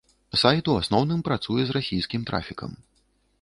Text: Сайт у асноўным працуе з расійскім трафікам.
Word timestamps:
Сайт 0.43 0.69
у 0.71 0.77
асноўным 0.83 1.19
працуе 1.27 1.61
з 1.73 1.77
расійскім 1.77 2.21
трафікам. 2.31 2.71